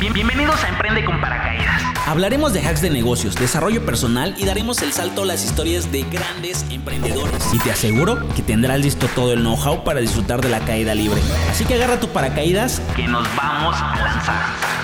[0.00, 1.82] Bienvenidos a Emprende con Paracaídas.
[2.06, 6.04] Hablaremos de hacks de negocios, desarrollo personal y daremos el salto a las historias de
[6.04, 7.52] grandes emprendedores.
[7.52, 11.20] Y te aseguro que tendrás listo todo el know-how para disfrutar de la caída libre.
[11.50, 14.79] Así que agarra tu paracaídas que nos vamos a lanzar.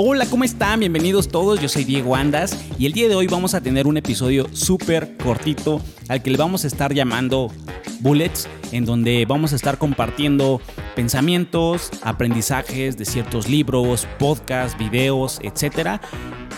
[0.00, 0.78] Hola, ¿cómo están?
[0.78, 3.96] Bienvenidos todos, yo soy Diego Andas y el día de hoy vamos a tener un
[3.96, 7.50] episodio súper cortito al que le vamos a estar llamando
[7.98, 10.60] Bullets, en donde vamos a estar compartiendo
[10.94, 16.00] pensamientos, aprendizajes de ciertos libros, podcasts, videos, etcétera,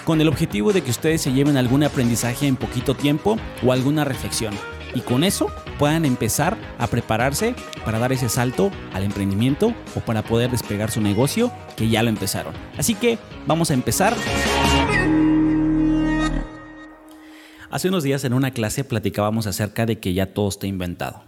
[0.05, 4.05] con el objetivo de que ustedes se lleven algún aprendizaje en poquito tiempo o alguna
[4.05, 4.53] reflexión
[4.95, 7.55] y con eso puedan empezar a prepararse
[7.85, 12.09] para dar ese salto al emprendimiento o para poder despegar su negocio que ya lo
[12.09, 12.55] empezaron.
[12.77, 14.15] Así que vamos a empezar.
[17.71, 21.23] Hace unos días en una clase platicábamos acerca de que ya todo está inventado.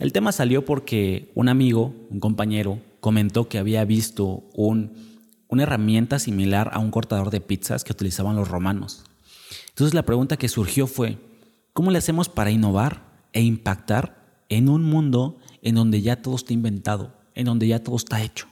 [0.00, 6.18] El tema salió porque un amigo, un compañero, comentó que había visto un, una herramienta
[6.18, 9.04] similar a un cortador de pizzas que utilizaban los romanos.
[9.68, 11.18] Entonces la pregunta que surgió fue,
[11.74, 16.54] ¿cómo le hacemos para innovar e impactar en un mundo en donde ya todo está
[16.54, 18.46] inventado, en donde ya todo está hecho?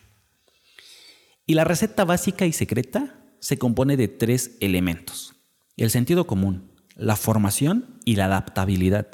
[1.46, 5.34] Y la receta básica y secreta se compone de tres elementos.
[5.76, 9.08] El sentido común, la formación y la adaptabilidad.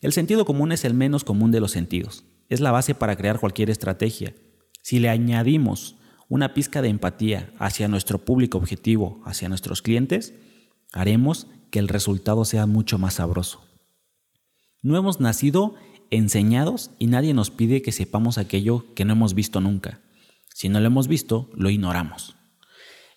[0.00, 2.24] El sentido común es el menos común de los sentidos.
[2.48, 4.34] Es la base para crear cualquier estrategia.
[4.82, 5.96] Si le añadimos
[6.28, 10.34] una pizca de empatía hacia nuestro público objetivo, hacia nuestros clientes,
[10.92, 13.60] haremos que el resultado sea mucho más sabroso.
[14.80, 15.74] No hemos nacido
[16.12, 20.00] enseñados y nadie nos pide que sepamos aquello que no hemos visto nunca.
[20.54, 22.36] Si no lo hemos visto, lo ignoramos.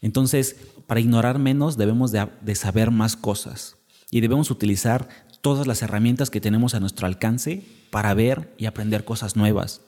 [0.01, 0.55] Entonces,
[0.87, 3.77] para ignorar menos debemos de, saber más cosas
[4.09, 5.07] y debemos utilizar
[5.41, 9.81] todas las herramientas que tenemos a nuestro alcance para ver y aprender cosas nuevas.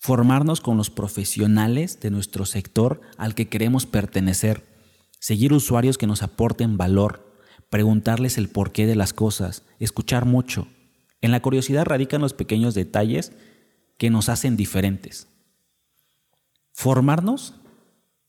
[0.00, 4.64] Formarnos con los profesionales de nuestro sector al que queremos pertenecer.
[5.20, 7.27] Seguir usuarios que nos aporten valor.
[7.70, 9.64] Preguntarles el porqué de las cosas.
[9.78, 10.68] Escuchar mucho.
[11.20, 13.32] En la curiosidad radican los pequeños detalles
[13.98, 15.28] que nos hacen diferentes.
[16.72, 17.54] Formarnos,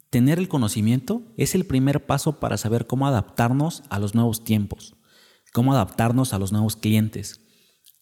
[0.10, 4.96] tener el conocimiento, es el primer paso para saber cómo adaptarnos a los nuevos tiempos,
[5.54, 7.42] cómo adaptarnos a los nuevos clientes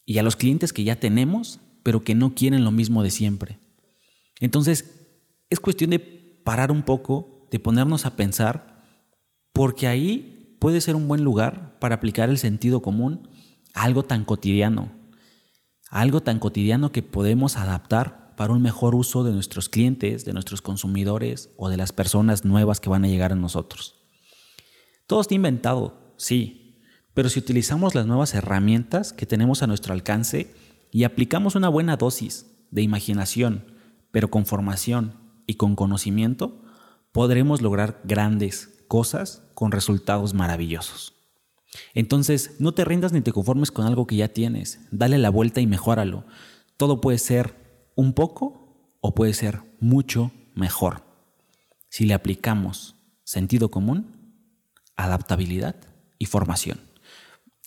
[0.06, 3.60] y a los clientes que ya tenemos, pero que no quieren lo mismo de siempre.
[4.40, 5.08] Entonces,
[5.50, 8.84] es cuestión de parar un poco, de ponernos a pensar,
[9.52, 13.30] porque ahí puede ser un buen lugar para aplicar el sentido común
[13.74, 14.92] algo tan cotidiano,
[15.90, 20.62] algo tan cotidiano que podemos adaptar para un mejor uso de nuestros clientes, de nuestros
[20.62, 23.96] consumidores o de las personas nuevas que van a llegar a nosotros.
[25.08, 26.82] Todo está inventado, sí,
[27.14, 30.54] pero si utilizamos las nuevas herramientas que tenemos a nuestro alcance
[30.92, 33.74] y aplicamos una buena dosis de imaginación,
[34.12, 35.16] pero con formación
[35.48, 36.62] y con conocimiento,
[37.12, 41.14] podremos lograr grandes cosas con resultados maravillosos.
[41.94, 44.80] Entonces, no te rindas ni te conformes con algo que ya tienes.
[44.92, 46.26] Dale la vuelta y mejóralo.
[46.78, 47.56] Todo puede ser
[47.96, 51.04] un poco o puede ser mucho mejor.
[51.90, 54.34] Si le aplicamos sentido común,
[54.96, 55.76] adaptabilidad
[56.18, 56.80] y formación.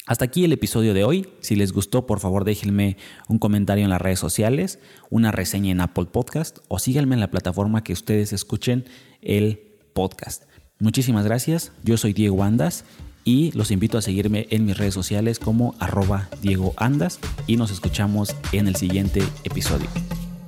[0.06, 1.28] Hasta aquí el episodio de hoy.
[1.41, 2.97] Si les gustó, por favor déjenme
[3.28, 7.30] un comentario en las redes sociales, una reseña en Apple Podcast o síganme en la
[7.30, 8.86] plataforma que ustedes escuchen
[9.20, 10.49] el podcast.
[10.80, 11.72] Muchísimas gracias.
[11.84, 12.84] Yo soy Diego Andas
[13.22, 17.70] y los invito a seguirme en mis redes sociales como arroba Diego Andas y nos
[17.70, 19.88] escuchamos en el siguiente episodio.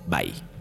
[0.08, 0.51] Bye.